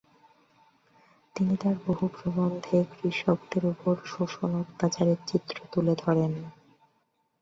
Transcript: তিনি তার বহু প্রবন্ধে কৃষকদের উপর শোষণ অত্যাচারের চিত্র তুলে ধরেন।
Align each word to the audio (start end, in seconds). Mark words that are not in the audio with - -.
তিনি 1.35 1.53
তার 1.57 1.75
বহু 1.85 2.05
প্রবন্ধে 2.15 2.77
কৃষকদের 2.93 3.63
উপর 3.65 3.93
শোষণ 4.05 4.51
অত্যাচারের 4.61 5.19
চিত্র 5.27 5.55
তুলে 5.71 5.93
ধরেন। 6.03 6.33